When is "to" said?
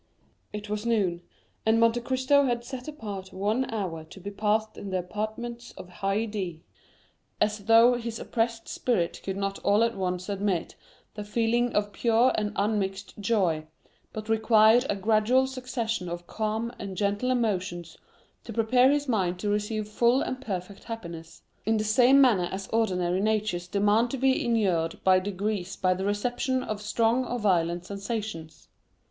4.05-4.19, 18.43-18.51, 19.37-19.49, 24.09-24.17, 25.75-25.93